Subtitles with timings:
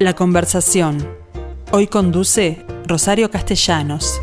[0.00, 1.04] La conversación.
[1.72, 4.20] Hoy conduce Rosario Castellanos.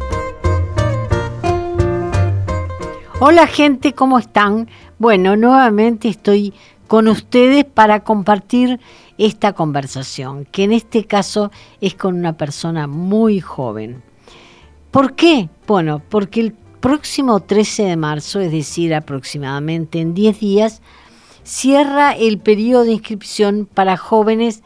[3.20, 4.69] Hola gente, ¿cómo están?
[4.99, 6.53] Bueno, nuevamente estoy
[6.88, 8.79] con ustedes para compartir
[9.17, 11.51] esta conversación, que en este caso
[11.81, 14.01] es con una persona muy joven.
[14.92, 15.49] ¿Por qué?
[15.67, 20.81] Bueno, porque el próximo 13 de marzo, es decir, aproximadamente en 10 días,
[21.44, 24.64] cierra el periodo de inscripción para jóvenes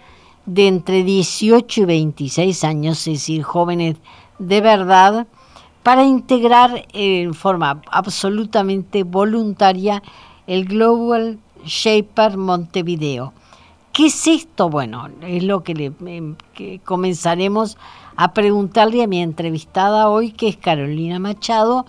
[0.50, 3.98] de entre 18 y 26 años, es decir, jóvenes
[4.40, 5.28] de verdad,
[5.84, 10.02] para integrar en forma absolutamente voluntaria
[10.48, 13.32] el Global Shaper Montevideo.
[13.94, 14.70] ¿Qué es esto?
[14.70, 17.78] Bueno, es lo que, em, que comenzaremos
[18.16, 21.86] a preguntarle a mi entrevistada hoy, que es Carolina Machado,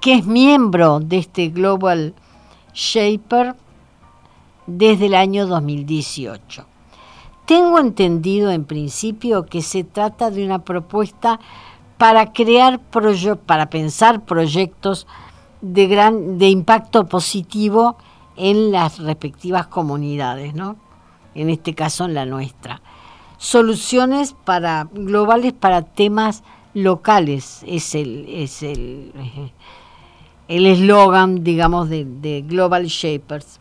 [0.00, 2.14] que es miembro de este Global
[2.74, 3.54] Shaper
[4.66, 6.69] desde el año 2018.
[7.50, 11.40] Tengo entendido en principio que se trata de una propuesta
[11.98, 12.78] para crear
[13.44, 15.08] para pensar proyectos
[15.60, 17.96] de gran de impacto positivo
[18.36, 20.76] en las respectivas comunidades, ¿no?
[21.34, 22.82] En este caso en la nuestra.
[23.36, 29.12] Soluciones para globales para temas locales es el es el
[30.46, 33.58] el eslogan, digamos, de, de Global Shapers.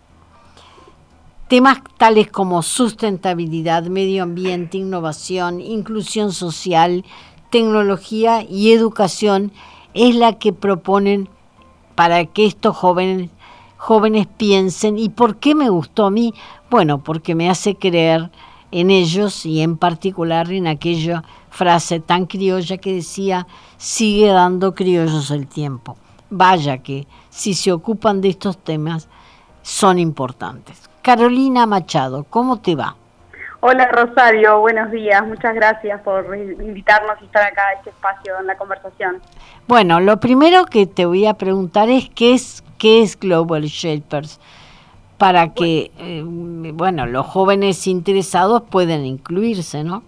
[1.49, 7.03] Temas tales como sustentabilidad, medio ambiente, innovación, inclusión social,
[7.49, 9.51] tecnología y educación
[9.95, 11.27] es la que proponen
[11.95, 13.31] para que estos jóvenes,
[13.77, 14.99] jóvenes piensen.
[14.99, 16.35] ¿Y por qué me gustó a mí?
[16.69, 18.29] Bueno, porque me hace creer
[18.69, 25.31] en ellos y en particular en aquella frase tan criolla que decía, sigue dando criollos
[25.31, 25.97] el tiempo.
[26.29, 29.07] Vaya que si se ocupan de estos temas,
[29.63, 30.88] son importantes.
[31.09, 32.95] Carolina Machado, ¿cómo te va?
[33.61, 38.45] Hola Rosario, buenos días, muchas gracias por invitarnos y estar acá a este espacio en
[38.45, 39.19] la conversación.
[39.67, 44.39] Bueno, lo primero que te voy a preguntar es qué es, qué es Global Shapers
[45.17, 50.03] para que, eh, bueno, los jóvenes interesados puedan incluirse, ¿no?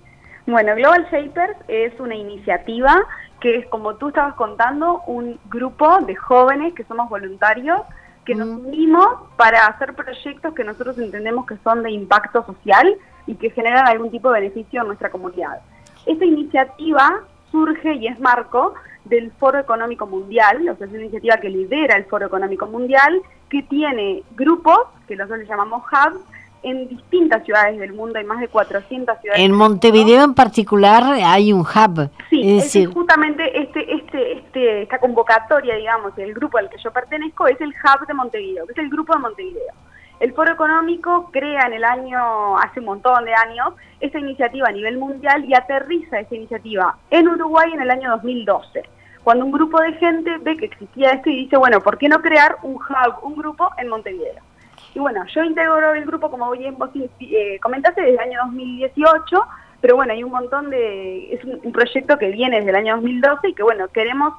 [0.46, 3.02] Bueno, Global Shapers es una iniciativa
[3.40, 7.82] que es, como tú estabas contando, un grupo de jóvenes que somos voluntarios
[8.26, 12.96] que nos unimos para hacer proyectos que nosotros entendemos que son de impacto social
[13.28, 15.60] y que generan algún tipo de beneficio en nuestra comunidad.
[16.06, 18.74] Esta iniciativa surge y es marco
[19.06, 23.22] del Foro Económico Mundial, o sea, es una iniciativa que lidera el Foro Económico Mundial,
[23.50, 26.22] que tiene grupos, que nosotros le llamamos hubs,
[26.64, 29.44] en distintas ciudades del mundo, hay más de 400 ciudades.
[29.44, 32.10] En Montevideo en particular hay un hub.
[32.30, 32.94] Sí, es, decir...
[32.94, 37.70] justamente este, este, este, esta convocatoria, digamos, el grupo al que yo pertenezco es el
[37.70, 39.74] hub de Montevideo, que es el grupo de Montevideo.
[40.20, 44.72] El Foro Económico crea en el año, hace un montón de años, esta iniciativa a
[44.72, 48.84] nivel mundial y aterriza esta iniciativa en Uruguay en el año 2012
[49.24, 52.22] cuando un grupo de gente ve que existía esto y dice, bueno, ¿por qué no
[52.22, 54.42] crear un hub, un grupo en Montevideo?
[54.94, 59.46] Y bueno, yo integro el grupo, como bien vos eh, comentaste, desde el año 2018,
[59.80, 61.34] pero bueno, hay un montón de...
[61.34, 64.34] Es un, proyecto que viene desde el año 2012 y que bueno, queremos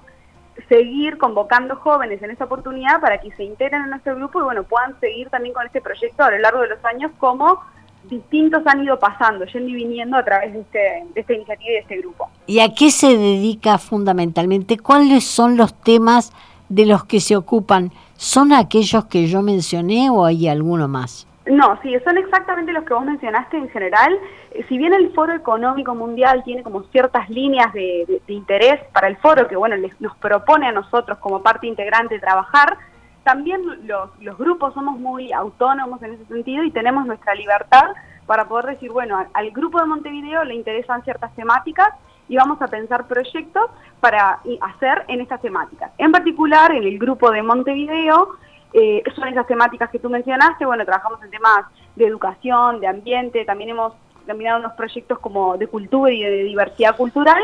[0.68, 4.64] seguir convocando jóvenes en esta oportunidad para que se integren en nuestro grupo y bueno,
[4.64, 7.58] puedan seguir también con este proyecto a lo largo de los años como
[8.04, 11.74] distintos han ido pasando, yendo y viniendo a través de, este, de esta iniciativa y
[11.74, 12.28] de este grupo.
[12.46, 14.78] ¿Y a qué se dedica fundamentalmente?
[14.78, 16.32] ¿Cuáles son los temas
[16.68, 17.92] de los que se ocupan?
[18.22, 21.26] ¿Son aquellos que yo mencioné o hay alguno más?
[21.44, 24.16] No, sí, son exactamente los que vos mencionaste en general.
[24.52, 29.16] Eh, si bien el Foro Económico Mundial tiene como ciertas líneas de, interés para el
[29.16, 32.78] foro, que bueno, les, nos propone a nosotros como parte integrante trabajar,
[33.24, 37.86] también los, los grupos somos muy autónomos en ese sentido y tenemos nuestra libertad
[38.26, 41.88] para poder decir, bueno, al grupo de Montevideo le interesan ciertas temáticas
[42.32, 43.66] y vamos a pensar proyectos
[44.00, 45.92] para hacer en estas temáticas.
[45.98, 48.30] En particular, en el grupo de Montevideo,
[48.72, 53.44] eh, son esas temáticas que tú mencionaste, bueno, trabajamos en temas de educación, de ambiente,
[53.44, 53.92] también hemos
[54.24, 57.42] terminado unos proyectos como de cultura y de diversidad cultural,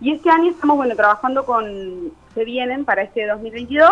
[0.00, 3.90] y este año estamos, bueno, trabajando con, se vienen para este 2022,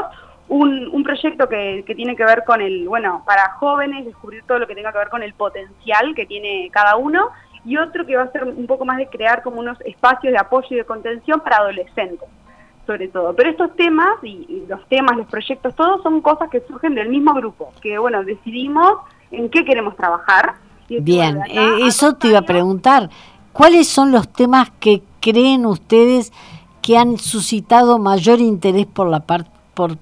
[0.49, 4.69] un, un proyecto que, tiene que ver con el, bueno, para jóvenes, descubrir todo lo
[4.69, 7.31] que tenga que ver con el potencial que tiene cada uno,
[7.67, 10.39] y otro que va a ser un poco más de crear como unos espacios de
[10.39, 12.29] apoyo y de contención para adolescentes,
[12.87, 13.35] sobre todo.
[13.35, 17.35] Pero estos temas y, los temas, los proyectos, todos son cosas que surgen del mismo
[17.35, 18.99] grupo, que bueno, decidimos
[19.33, 20.55] en qué queremos trabajar.
[20.89, 23.11] Bien, eh, eso te iba a preguntar,
[23.53, 26.33] ¿cuáles son los temas que creen ustedes
[26.81, 29.99] que han suscitado mayor interés por la parte por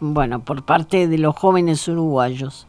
[0.00, 2.66] bueno, por parte de los jóvenes uruguayos?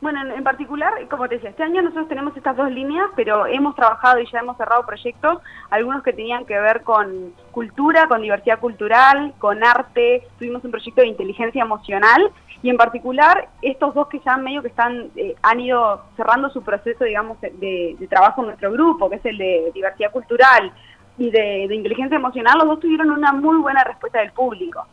[0.00, 3.74] Bueno, en, particular, como te decía, este año nosotros tenemos estas dos líneas, pero hemos
[3.74, 8.60] trabajado y ya hemos cerrado proyectos, algunos que tenían que ver con cultura, con diversidad
[8.60, 12.30] cultural, con arte, tuvimos un proyecto de inteligencia emocional
[12.62, 16.62] y en particular estos dos que ya medio que están eh, han ido cerrando su
[16.62, 20.72] proceso, digamos, de, trabajo en nuestro grupo, que es el de diversidad cultural
[21.18, 24.86] y de inteligencia emocional, los dos tuvieron una muy buena respuesta del público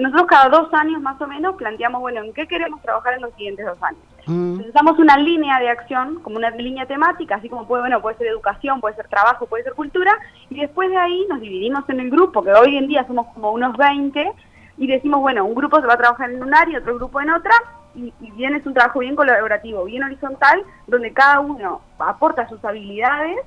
[0.00, 3.34] nosotros cada dos años más o menos planteamos, bueno, ¿en qué queremos trabajar en los
[3.34, 4.00] siguientes dos años?
[4.26, 4.60] Mm.
[4.98, 8.80] una línea de acción, como una línea temática, así como puede, bueno, puede ser educación,
[8.80, 10.18] puede ser trabajo, puede ser cultura,
[10.48, 13.52] y después de ahí nos dividimos en el grupo, que hoy en día somos como
[13.52, 14.32] unos 20,
[14.78, 17.30] y decimos, bueno, un grupo se va a trabajar en un área, otro grupo en
[17.30, 17.52] otra,
[17.94, 22.64] y, y bien es un trabajo bien colaborativo, bien horizontal, donde cada uno aporta sus
[22.64, 23.38] habilidades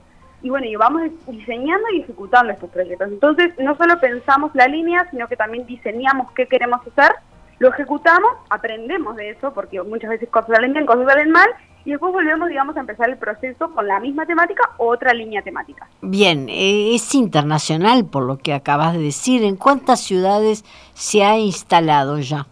[0.42, 3.10] y bueno, y vamos diseñando y ejecutando estos proyectos.
[3.10, 7.16] Entonces, no solo pensamos la línea, sino que también diseñamos qué queremos hacer,
[7.60, 11.50] lo ejecutamos, aprendemos de eso, porque muchas veces cosas salen bien, cosas salen mal,
[11.86, 15.42] y después volvemos, digamos, a empezar el proceso con la misma temática o otra línea
[15.42, 15.88] temática.
[16.01, 19.44] Bien, eh, es internacional por lo que acabas de decir.
[19.44, 22.45] ¿En cuántas ciudades se ha instalado ya?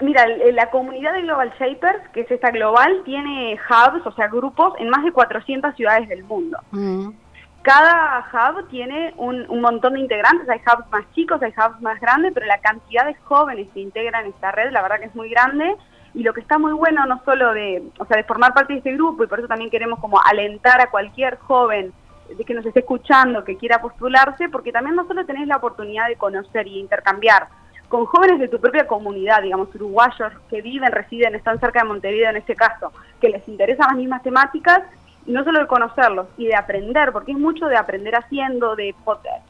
[0.00, 4.72] Mira, la comunidad de Global Shapers, que es esta global, tiene hubs, o sea, grupos
[4.78, 6.58] en más de 400 ciudades del mundo.
[6.72, 7.10] Mm.
[7.62, 12.32] Cada hub tiene un, montón de integrantes, hay hubs más chicos, hay hubs más grandes,
[12.32, 15.76] pero la cantidad de jóvenes que integran esta red, la verdad que es muy grande,
[16.14, 18.78] y lo que está muy bueno no solo de, o sea, de formar parte de
[18.78, 21.92] este grupo, y por eso también queremos como alentar a cualquier joven
[22.34, 26.08] de que nos esté escuchando, que quiera postularse, porque también no solo tenés la oportunidad
[26.08, 27.48] de conocer y intercambiar
[27.90, 32.30] con jóvenes de tu propia comunidad, digamos, uruguayos que viven, residen, están cerca de Montevideo
[32.30, 34.82] en este caso, que les interesan las mismas temáticas,
[35.30, 38.94] no solo de conocerlos y de aprender, porque es mucho de aprender haciendo, de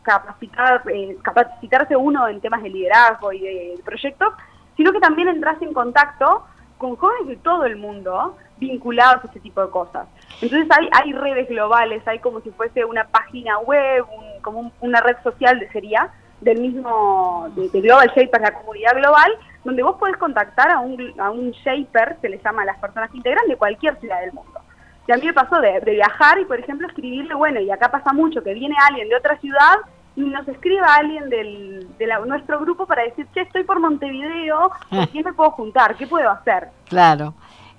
[0.02, 4.34] capacitar, eh, capacitarse uno en temas de liderazgo y de, proyectos,
[4.76, 6.44] sino que también entras en contacto
[6.78, 10.06] con jóvenes de todo el mundo vinculados a este tipo de cosas.
[10.40, 14.04] Entonces hay, hay redes globales, hay como si fuese una página web,
[14.42, 16.10] como una red social de sería
[16.40, 19.30] del mismo, de, Global Shaper, la comunidad global,
[19.64, 23.10] donde vos podés contactar a un, a un shaper, se le llama a las personas
[23.10, 24.60] que integran, de cualquier ciudad del mundo.
[25.06, 28.12] Y a mí me pasó de, viajar y, por ejemplo, escribirle, bueno, y acá pasa
[28.12, 29.76] mucho, que viene alguien de otra ciudad
[30.16, 35.06] y nos escriba alguien del, de nuestro grupo para decir, che, estoy por Montevideo, ¿con
[35.06, 35.96] quién me puedo juntar?
[35.96, 36.68] ¿Qué puedo hacer?
[36.88, 37.34] Claro,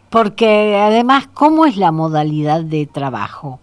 [0.10, 3.60] porque además, ¿cómo es la modalidad de trabajo?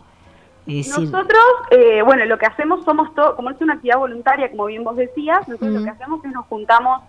[0.66, 4.84] nosotros, eh, bueno, lo que hacemos somos todo, como es una actividad voluntaria, como bien
[4.84, 7.02] vos decías, nosotros lo que hacemos es nos juntamos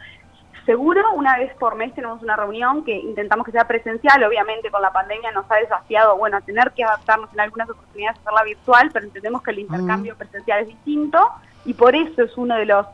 [0.70, 4.84] seguro, una vez por mes tenemos una reunión que intentamos que sea presencial, obviamente con
[4.84, 8.44] la pandemia nos ha desafiado, bueno, a tener que adaptarnos en algunas oportunidades a hacerla
[8.44, 11.28] virtual, pero entendemos que el intercambio presencial es distinto
[11.66, 12.86] y por eso es uno de los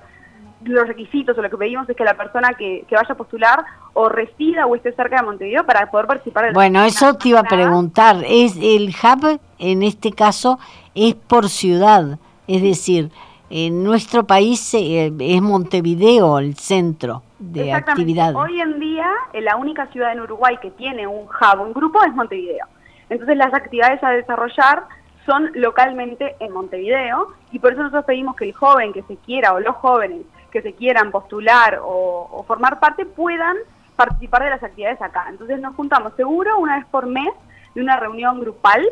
[0.64, 4.08] los requisitos o lo que pedimos es que la persona que, vaya a postular o
[4.08, 6.54] resida o esté cerca de Montevideo para poder participar.
[6.54, 8.24] bueno, eso te iba a preguntar.
[8.26, 10.58] Es el hub en este caso
[10.96, 12.18] es por ciudad,
[12.48, 13.12] es decir,
[13.50, 18.36] en nuestro país eh, es Montevideo el centro de actividad.
[18.36, 22.14] Hoy en día, la única ciudad en Uruguay que tiene un hub, un grupo, es
[22.14, 22.66] Montevideo.
[23.10, 24.84] Entonces las actividades a desarrollar
[25.26, 29.54] son localmente en Montevideo y por eso nosotros pedimos que el joven que se quiera
[29.54, 30.22] o los jóvenes
[30.52, 33.58] que se quieran postular o, formar parte puedan
[33.96, 35.26] participar de las actividades acá.
[35.30, 37.30] Entonces nos juntamos seguro una vez por mes
[37.74, 38.86] de una reunión grupal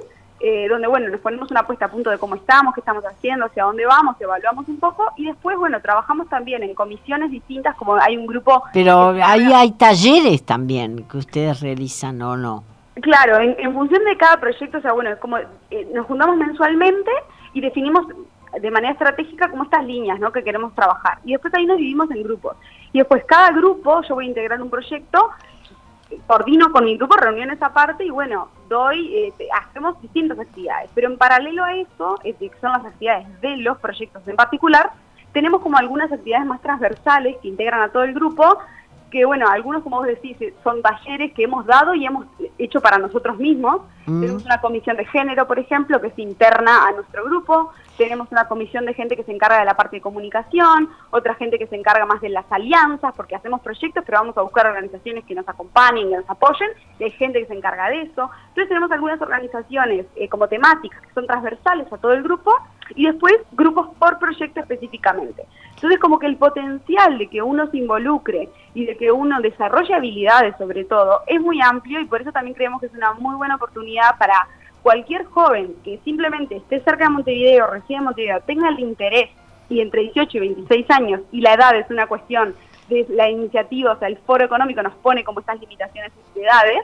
[0.46, 3.46] eh, donde, bueno, nos ponemos una puesta a punto de cómo estamos, qué estamos haciendo,
[3.46, 7.96] hacia dónde vamos, evaluamos un poco y después, bueno, trabajamos también en comisiones distintas, como
[7.96, 8.62] hay un grupo...
[8.74, 12.66] Pero ahí hay talleres también que ustedes realizan, ¿o no?
[12.96, 17.12] Claro, en, función de cada proyecto, o sea, bueno, como eh, nos juntamos mensualmente
[17.54, 18.06] y definimos
[18.60, 20.34] de manera estratégica como estas líneas ¿no?
[20.34, 21.20] que queremos trabajar.
[21.24, 22.58] Y después ahí nos dividimos en grupos.
[22.92, 25.30] Y después cada grupo, yo voy a integrar un proyecto
[26.28, 30.90] coordino con mi grupo reuniones aparte y bueno, doy, eh, hacemos distintas actividades.
[30.94, 34.92] Pero en paralelo a eso, eh, que son las actividades de los proyectos en particular,
[35.32, 38.60] tenemos como algunas actividades más transversales que integran a todo el grupo,
[39.10, 42.26] que bueno, algunos como vos decís, eh, son talleres que hemos dado y hemos
[42.58, 43.82] hecho para nosotros mismos.
[44.06, 44.22] Mm.
[44.22, 48.48] Tenemos una comisión de género, por ejemplo, que es interna a nuestro grupo tenemos una
[48.48, 51.76] comisión de gente que se encarga de la parte de comunicación, otra gente que se
[51.76, 55.48] encarga más de las alianzas, porque hacemos proyectos, pero vamos a buscar organizaciones que nos
[55.48, 56.70] acompañen, que nos apoyen,
[57.00, 58.30] hay gente que se encarga de eso.
[58.50, 62.56] Entonces tenemos algunas organizaciones eh, como temáticas que son transversales a todo el grupo,
[62.96, 65.46] y después grupos por proyecto específicamente.
[65.76, 69.94] Entonces como que el potencial de que uno se involucre y de que uno desarrolle
[69.94, 73.36] habilidades sobre todo es muy amplio y por eso también creemos que es una muy
[73.36, 74.48] buena oportunidad para
[74.84, 79.30] cualquier joven que simplemente esté cerca de Montevideo, reside en Montevideo, tenga el interés
[79.70, 82.54] y entre 18 y 26 años, y la edad es una cuestión
[82.90, 86.84] de la iniciativa, o sea, el foro económico nos pone como estas limitaciones de edades,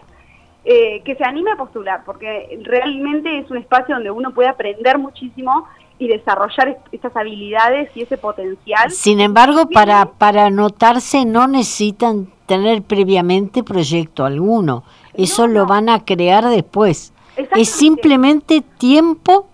[0.65, 4.98] eh, que se anime a postular, porque realmente es un espacio donde uno puede aprender
[4.98, 5.68] muchísimo
[6.00, 8.89] y desarrollar estas habilidades y ese potencial.
[8.91, 16.06] Sin embargo, para, para anotarse no necesitan tener previamente proyecto alguno, eso lo van a
[16.06, 17.13] crear después.
[17.55, 19.48] Es simplemente tiempo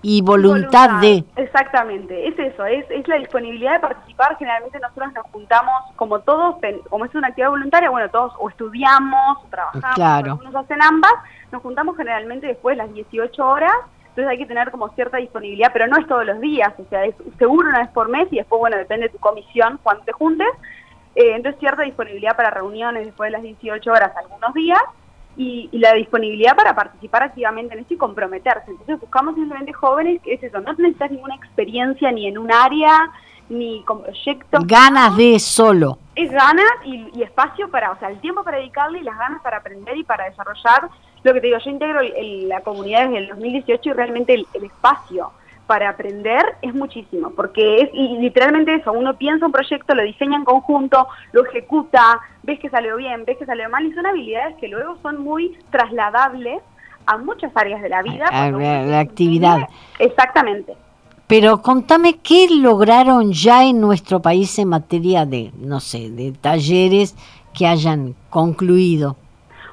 [0.00, 1.24] y voluntad, de...
[1.36, 4.36] Exactamente, es eso, es, es la disponibilidad de participar.
[4.38, 6.56] Generalmente nosotros nos juntamos, como todos,
[6.88, 10.32] como es una actividad voluntaria, bueno, todos o estudiamos, o trabajamos, claro.
[10.32, 11.12] algunos hacen ambas,
[11.50, 13.72] nos juntamos generalmente después de las 18 horas,
[14.10, 17.04] entonces hay que tener como cierta disponibilidad, pero no es todos los días, o sea,
[17.04, 20.12] es seguro una vez por mes y después, bueno, depende de tu comisión cuando te
[20.12, 20.48] juntes.
[21.14, 24.80] Eh, entonces cierta disponibilidad para reuniones después de las 18 horas algunos días
[25.38, 28.70] y, la disponibilidad para participar activamente en esto y comprometerse.
[28.70, 33.10] Entonces buscamos simplemente jóvenes que es eso, no necesitas ninguna experiencia ni en un área,
[33.48, 34.66] ni con proyectos.
[34.66, 35.98] Ganas de solo.
[36.16, 39.58] Es ganas y, espacio para, o sea, el tiempo para dedicarle y las ganas para
[39.58, 40.90] aprender y para desarrollar.
[41.22, 45.30] Lo que te digo, yo integro la comunidad desde el 2018 y realmente el espacio
[45.68, 50.44] para aprender es muchísimo, porque es literalmente eso, uno piensa un proyecto, lo diseña en
[50.44, 54.66] conjunto, lo ejecuta, ves que salió bien, ves que salió mal, y son habilidades que
[54.66, 56.62] luego son muy trasladables
[57.04, 58.24] a muchas áreas de la vida.
[58.32, 59.68] A, la, actividad.
[59.98, 60.74] Exactamente.
[61.26, 67.14] Pero contame qué lograron ya en nuestro país en materia de, no sé, de talleres
[67.52, 69.16] que hayan concluido.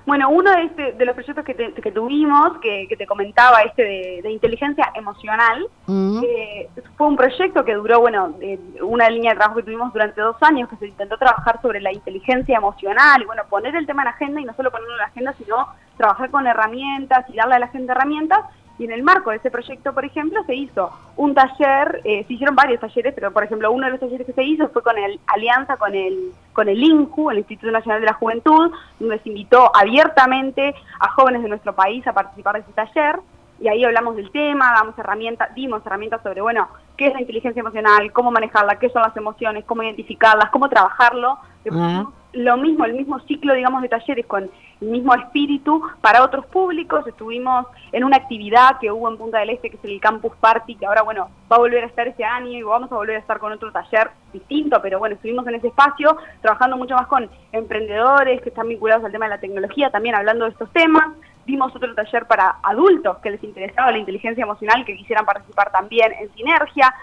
[0.06, 4.32] Bueno, uno de, este, de los proyectos que, que tuvimos, que, te comentaba, este de,
[4.32, 8.38] inteligencia emocional, eh, fue un proyecto que duró, bueno,
[8.82, 11.92] una línea de trabajo que tuvimos durante dos años, que se intentó trabajar sobre la
[11.92, 15.06] inteligencia emocional y, bueno, poner el tema en agenda y no solo ponerlo en la
[15.06, 18.42] agenda, sino trabajar con herramientas y darle a la gente herramientas
[18.78, 22.34] y en el marco de ese proyecto, por ejemplo, se hizo un taller, eh, se
[22.34, 24.98] hicieron varios talleres, pero por ejemplo uno de los talleres que se hizo fue con
[24.98, 29.30] el alianza con el con el INJU, el Instituto Nacional de la Juventud, donde se
[29.30, 33.20] invitó abiertamente a jóvenes de nuestro país a participar de ese taller
[33.60, 36.68] y ahí hablamos del tema, damos herramientas, dimos herramientas sobre, bueno,
[36.98, 41.38] qué es la inteligencia emocional, cómo manejarla, qué son las emociones, cómo identificarlas, cómo trabajarlo.
[41.72, 42.06] Ah.
[42.36, 44.50] Lo mismo, el mismo ciclo, digamos, de talleres con
[44.82, 47.08] el mismo espíritu para otros públicos.
[47.08, 50.76] Estuvimos en una actividad que hubo en Punta del Este, que es el Campus Party,
[50.76, 53.20] que ahora, bueno, va a volver a estar este año y vamos a volver a
[53.20, 57.30] estar con otro taller distinto, pero bueno, estuvimos en ese espacio trabajando mucho más con
[57.54, 61.14] emprendedores que están vinculados al tema de la tecnología, también hablando de estos temas.
[61.46, 66.12] Dimos otro taller para adultos que les interesaba la inteligencia emocional, que quisieran participar también
[66.20, 66.94] en Sinergia.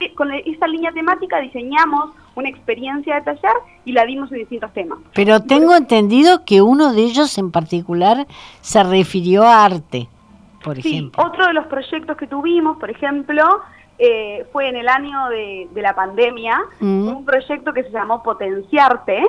[0.00, 3.52] Eh, con esa línea temática diseñamos una experiencia de taller
[3.84, 4.98] y la dimos en distintos temas.
[5.14, 8.26] Pero tengo entendido que uno de ellos en particular
[8.60, 10.08] se refirió a arte,
[10.62, 13.60] por sí, Otro de los proyectos que tuvimos, por ejemplo,
[13.98, 17.08] eh, fue en el año de, la pandemia, mm.
[17.08, 19.24] un proyecto que se llamó Potenciarte,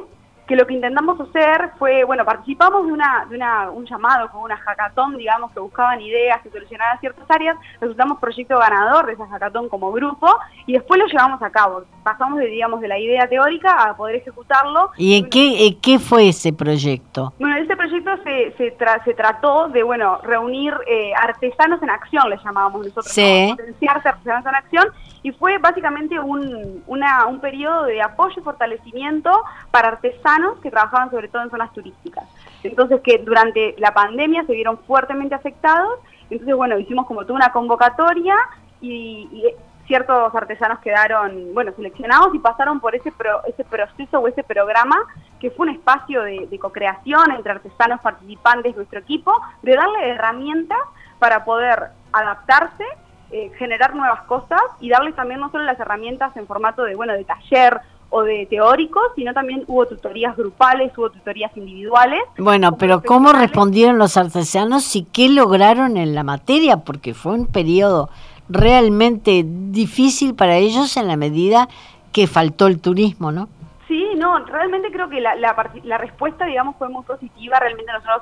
[0.47, 4.43] que lo que intentamos hacer fue, bueno, participamos de, una, de una, un llamado con
[4.43, 9.27] una hackathon, digamos, que buscaban ideas que solucionaran ciertas áreas, resultamos proyecto ganador de esa
[9.27, 10.27] hackathon como grupo
[10.65, 11.83] y después lo llevamos a cabo.
[12.03, 14.91] Pasamos, de, digamos, de la idea teórica a poder ejecutarlo.
[14.97, 17.33] ¿Y en qué, qué fue ese proyecto?
[17.39, 22.37] Bueno, ese proyecto se, se, se trató de, bueno, reunir eh, artesanos en acción, le
[22.37, 23.55] llamábamos nosotros, sí.
[23.57, 24.87] potenciarse artesanos en acción,
[25.25, 29.31] y fue básicamente un, una, un periodo de apoyo y fortalecimiento
[29.71, 32.25] para artesanos que trabajaban sobre todo en zonas turísticas.
[32.61, 35.95] Entonces que durante la pandemia se vieron fuertemente afectados,
[36.29, 38.35] entonces bueno, hicimos como toda una convocatoria
[38.81, 39.43] y,
[39.87, 43.13] ciertos artesanos quedaron, bueno, seleccionados y pasaron por ese,
[43.47, 44.95] ese proceso o ese programa
[45.39, 50.09] que fue un espacio de, de co-creación entre artesanos participantes de nuestro equipo, de darle
[50.09, 50.79] herramientas
[51.19, 52.83] para poder adaptarse
[53.31, 57.13] eh, generar nuevas cosas y darles también no solo las herramientas en formato de, bueno,
[57.13, 62.21] de taller o de teóricos, sino también hubo tutorías grupales, hubo tutorías individuales.
[62.37, 66.77] Bueno, pero ¿cómo respondieron los artesanos y qué lograron en la materia?
[66.77, 68.09] Porque fue un periodo
[68.47, 71.67] realmente difícil para ellos en la medida
[72.11, 73.49] que faltó el turismo, ¿no?
[73.87, 77.59] Sí, no, realmente creo que la, la, la respuesta, digamos, fue muy positiva.
[77.59, 78.21] Realmente nosotros,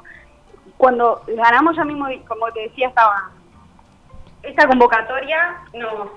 [0.77, 3.31] cuando ganamos ya mismo, como te decía, estaba
[4.43, 5.57] esta convocatoria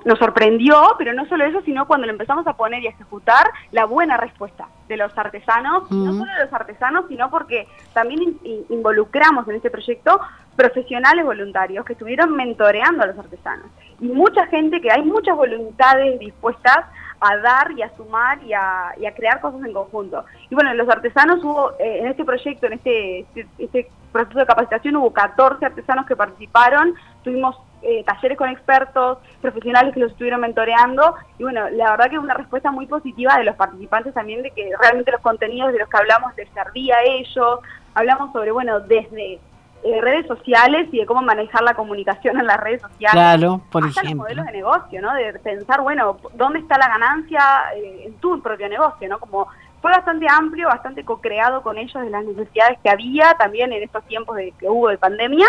[0.05, 3.47] nos, sorprendió, pero no solo eso, sino cuando lo empezamos a poner y a ejecutar,
[3.71, 9.49] la buena respuesta de los artesanos, no solo de los artesanos, sino porque también involucramos
[9.49, 10.21] en este proyecto
[10.57, 13.67] profesionales voluntarios que estuvieron mentoreando a los artesanos.
[14.01, 16.87] Y mucha gente, que hay muchas voluntades dispuestas
[17.21, 20.25] a dar y a sumar y a, crear cosas en conjunto.
[20.51, 24.47] Y bueno, los artesanos hubo, eh, en este proyecto, en este, este, este, proceso de
[24.47, 30.41] capacitación, hubo 14 artesanos que participaron, tuvimos eh, talleres con expertos, profesionales que los estuvieron
[30.41, 34.51] mentoreando y bueno, la verdad que una respuesta muy positiva de los participantes también de
[34.51, 37.61] que realmente los contenidos de los que hablamos les servía a ellos,
[37.95, 39.41] hablamos sobre, bueno, desde
[39.85, 43.13] eh, redes sociales y de cómo manejar la comunicación en las redes sociales.
[43.13, 44.25] Claro, por hasta ejemplo.
[44.25, 45.15] los modelos de negocio, ¿no?
[45.15, 47.41] De pensar, bueno, ¿dónde está la ganancia
[47.77, 49.21] eh, en tu propio negocio, ¿no?
[49.21, 49.47] Como
[49.81, 54.03] fue bastante amplio, bastante co-creado con ellos de las necesidades que había también en estos
[54.05, 55.47] tiempos de, que hubo de pandemia.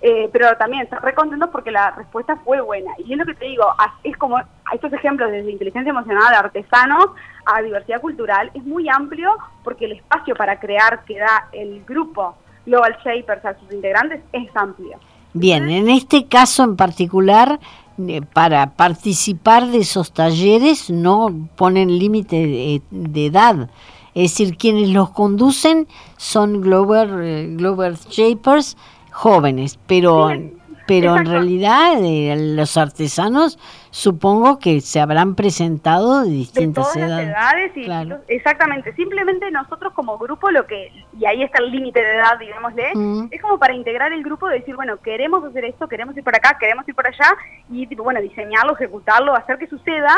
[0.00, 2.92] Eh, pero también están re contentos porque la respuesta fue buena.
[2.98, 3.64] Y es lo que te digo,
[4.04, 4.38] es como
[4.72, 7.06] estos ejemplos desde inteligencia emocional, artesanos,
[7.44, 12.36] a diversidad cultural, es muy amplio porque el espacio para crear que da el grupo
[12.66, 14.98] Global Shapers a sus integrantes es amplio.
[15.32, 17.58] Bien, en este caso en particular,
[17.98, 23.70] eh, para participar de esos talleres no ponen límite de, de, edad.
[24.14, 28.76] Es decir, quienes los conducen son Global, eh, Global Shapers
[29.12, 30.54] jóvenes, pero, Sí,
[30.86, 33.58] pero en realidad eh, los artesanos
[33.90, 37.28] supongo que se habrán presentado de de distintas todas las edades.
[37.28, 38.18] edades y Claro.
[38.28, 42.84] exactamente simplemente nosotros como grupo lo que y ahí está el límite de edad digámosle
[42.94, 43.28] Mm.
[43.30, 46.56] es como para integrar el grupo decir bueno queremos hacer esto queremos ir por acá
[46.58, 47.36] queremos ir por allá
[47.70, 50.16] y tipo bueno diseñarlo ejecutarlo hacer que suceda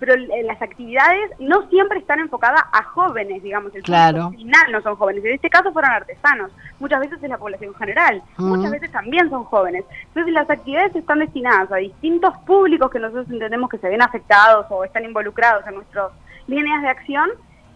[0.00, 4.30] pero eh, las actividades no siempre están enfocadas a jóvenes digamos el Claro.
[4.30, 8.22] final no son jóvenes en este caso fueron artesanos muchas veces es la población general
[8.38, 8.48] Mm.
[8.48, 13.28] muchas veces también son jóvenes entonces las actividades están destinadas a distintos públicos que nosotros
[13.30, 16.10] entendemos que se ven afectados o están involucrados en nuestras
[16.46, 17.28] líneas de acción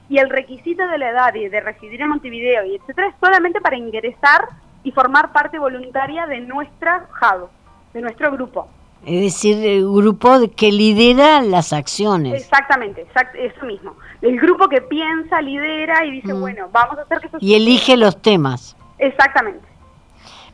[0.09, 3.61] y el requisito de la edad y de residir en Montevideo y etcétera es solamente
[3.61, 4.49] para ingresar
[4.83, 7.49] y formar parte voluntaria de nuestra hub,
[7.95, 8.69] de nuestro grupo.
[9.07, 12.43] Es decir, el grupo que lidera las acciones.
[12.43, 13.93] Exactamente, exact- eso mismo.
[14.23, 16.41] El grupo que piensa, lidera y dice, Mm.
[16.41, 18.77] bueno, vamos a hacer que eso Y elige los temas.
[18.99, 19.67] Exactamente.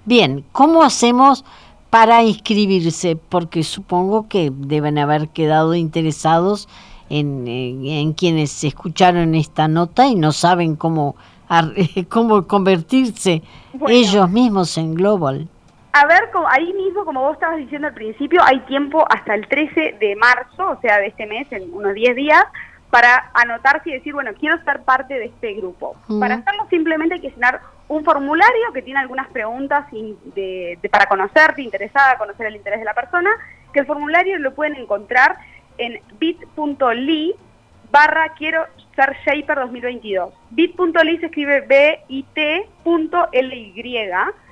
[0.04, 1.44] Bien, ¿cómo hacemos
[1.90, 3.16] para inscribirse?
[3.16, 6.68] Porque supongo que deben haber quedado interesados
[7.10, 11.16] en, en- en quienes escucharon esta nota y no saben cómo,
[12.08, 13.42] cómo convertirse
[13.74, 13.94] Bueno.
[13.96, 15.48] ellos mismos en Global.
[15.92, 19.96] A ver, ahí mismo, como vos estabas diciendo al principio, hay tiempo hasta el 13
[19.98, 22.44] de marzo, o sea, de este mes, en unos 10 días,
[22.90, 25.96] para anotarse y decir, bueno, quiero ser parte de este grupo.
[26.20, 31.06] Para hacerlo simplemente hay que llenar un formulario que tiene algunas preguntas de, de- para
[31.06, 33.30] conocerte, interesada, conocer el interés de la persona,
[33.72, 35.36] que el formulario lo pueden encontrar
[35.78, 37.34] en bit.ly
[37.90, 40.32] barra quiero ser Shaper 2022.
[40.50, 41.62] Bit.ly se escribe
[42.92, 44.10] B-I-T.L-Y,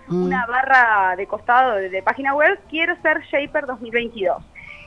[0.09, 0.25] Mm.
[0.25, 4.43] una barra de costado de, de página web, quiero ser Shaper 2022.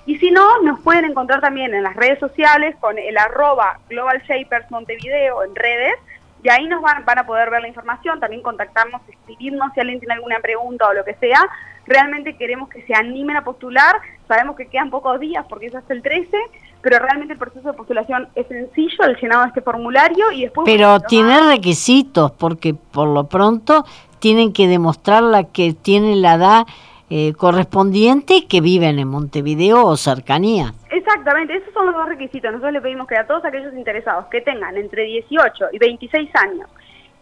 [0.06, 4.22] Y si no, nos pueden encontrar también en las redes sociales con el arroba Global
[4.28, 5.96] Shapers Montevideo en redes,
[6.44, 10.00] y ahí nos van, van a poder ver la información, también contactarnos, escribirnos si alguien
[10.00, 11.40] tiene alguna pregunta o lo que sea.
[11.86, 15.94] Realmente queremos que se animen a postular, sabemos que quedan pocos días porque es hasta
[15.94, 16.36] el 13,
[16.82, 20.66] pero realmente el proceso de postulación es sencillo, el llenado de este formulario y después...
[20.66, 23.86] Pero tiene requisitos, porque por lo pronto
[24.20, 26.66] tienen que demostrar la que tienen la edad
[27.10, 30.74] eh, correspondiente y que viven en Montevideo o cercanía.
[30.90, 32.52] Exactamente, esos son los dos requisitos.
[32.52, 36.70] Nosotros le pedimos que a todos aquellos interesados que tengan entre 18 y 26 años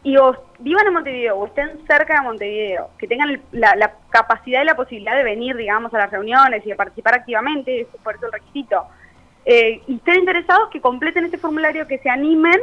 [0.03, 3.93] y o vivan en Montevideo o estén cerca de Montevideo, que tengan el- la, la
[4.09, 7.89] capacidad y la posibilidad de venir, digamos, a las reuniones y de participar activamente, eso
[7.95, 8.83] es por eso el requisito,
[9.51, 12.59] eh, y estén interesados que completen este formulario, que se animen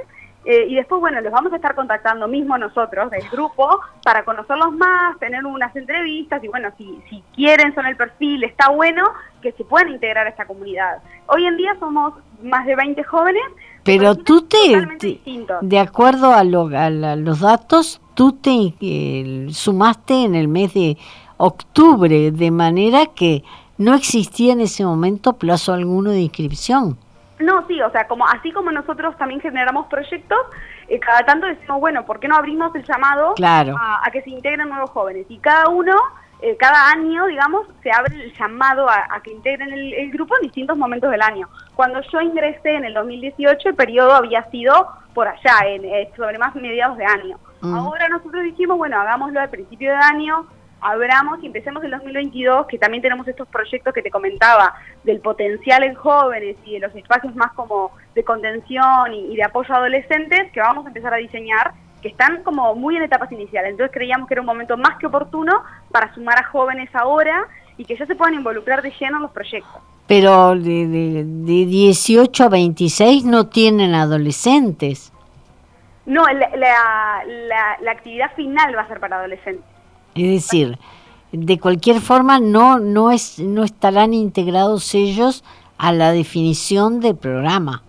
[0.48, 4.72] eh, y después, bueno, los vamos a estar contactando mismo nosotros del grupo para conocerlos
[4.72, 9.02] más, tener unas entrevistas y bueno, si, si quieren, son el perfil, está bueno
[9.42, 10.98] que se puedan integrar a esta comunidad.
[11.26, 13.42] Hoy en día somos más de 20 jóvenes,
[13.82, 14.56] Pero tú te,
[15.00, 15.20] te-
[15.62, 20.72] de acuerdo a, lo- a la- los datos, tú te eh, sumaste en el mes
[20.74, 20.96] de
[21.38, 23.42] octubre, de manera que
[23.78, 26.96] no existía en ese momento plazo alguno de inscripción.
[27.38, 30.38] No, sí, o sea, como así como nosotros también generamos proyectos,
[30.88, 33.76] eh, cada tanto decimos, bueno, ¿por qué no abrimos el llamado Claro.
[33.78, 35.26] a, a que se integren nuevos jóvenes?
[35.28, 35.92] Y cada uno,
[36.40, 40.34] eh, cada año, digamos, se abre el llamado a, a que integren el, el grupo
[40.36, 41.46] en distintos momentos del año.
[41.74, 46.38] Cuando yo ingresé en el 2018, el periodo había sido por allá, en, eh, sobre
[46.38, 47.38] más mediados de año.
[47.60, 47.74] Mm.
[47.74, 50.46] Ahora nosotros dijimos, bueno, hagámoslo al principio de año,
[50.80, 55.82] abramos y empecemos el 2022, que también tenemos estos proyectos que te comentaba, del potencial
[55.82, 59.78] en jóvenes y de los espacios más como de contención y, y de apoyo a
[59.78, 63.70] adolescentes, que vamos a empezar a diseñar, que están como muy en etapas iniciales.
[63.72, 67.46] Entonces creíamos que era un momento más que oportuno para sumar a jóvenes ahora
[67.78, 69.80] y que ya se puedan involucrar de lleno en los proyectos.
[70.06, 75.12] Pero de, de, de 18 a 26 no tienen adolescentes.
[76.04, 79.64] No, la, la, la- la actividad final va a ser para adolescentes.
[80.16, 80.78] Es decir,
[81.32, 85.44] de cualquier forma no, no, es, no estarán integrados ellos
[85.78, 87.82] a la definición del programa.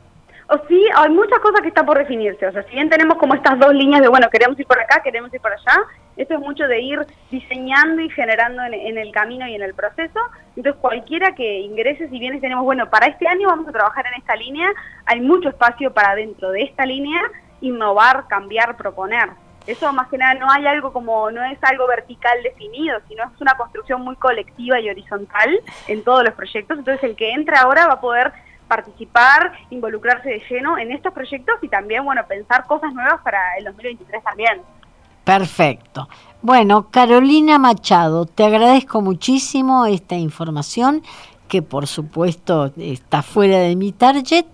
[0.49, 2.47] O sí, hay muchas cosas que están por definirse.
[2.47, 5.01] O sea, si bien tenemos como estas dos líneas de, bueno, queremos ir por acá,
[5.03, 5.83] queremos ir por allá,
[6.15, 10.19] esto es mucho de ir diseñando y generando en, el camino y en el proceso.
[10.55, 14.21] Entonces, cualquiera que ingrese, si bien tenemos, bueno, para este año vamos a trabajar en
[14.21, 14.69] esta línea,
[15.05, 17.21] hay mucho espacio para dentro de esta línea
[17.59, 19.29] innovar, cambiar, proponer.
[19.67, 23.41] Eso más que nada no hay algo como, no es algo vertical definido, sino es
[23.41, 26.79] una construcción muy colectiva y horizontal en todos los proyectos.
[26.79, 28.31] Entonces, el que entra ahora va a poder
[28.67, 33.65] participar, involucrarse de lleno en estos proyectos y también, bueno, pensar cosas nuevas para el
[33.65, 34.61] 2023 también.
[35.23, 36.07] Perfecto.
[36.41, 41.03] Bueno, Carolina Machado, te agradezco muchísimo esta información
[41.47, 44.45] que por supuesto está fuera de mi target,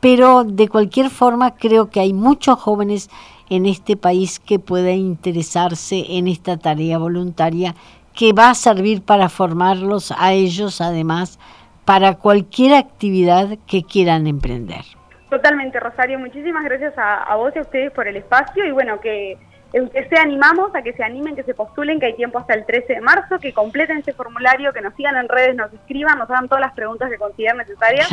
[0.00, 3.10] pero de cualquier forma creo que hay muchos jóvenes
[3.56, 7.74] en este país que pueden interesarse en esta tarea voluntaria
[8.14, 11.38] que va a servir para formarlos a ellos además
[11.84, 14.84] para cualquier actividad que quieran emprender.
[15.28, 16.18] Totalmente, Rosario.
[16.18, 19.36] Muchísimas gracias a, vos y a ustedes por el espacio y bueno, que,
[19.72, 22.64] que se animamos a que se animen, que se postulen, que hay tiempo hasta el
[22.64, 26.30] 13 de marzo, que completen ese formulario, que nos sigan en redes, nos escriban, nos
[26.30, 28.08] hagan todas las preguntas que consideren necesarias,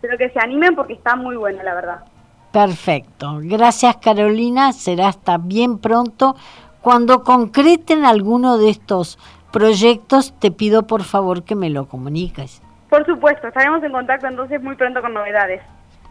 [0.00, 2.04] pero que se animen porque está muy bueno, la verdad.
[2.52, 3.38] Perfecto.
[3.42, 4.72] Gracias, Carolina.
[4.72, 6.36] Será hasta bien pronto.
[6.80, 9.18] Cuando concreten alguno de estos
[9.52, 12.62] proyectos, te pido por favor que me lo comuniques.
[12.88, 15.62] Por supuesto, estaremos en contacto entonces muy pronto con novedades.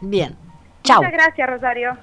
[0.01, 0.35] Bien.
[0.83, 1.01] Chao.
[1.01, 1.97] Muchas gracias, Rosario.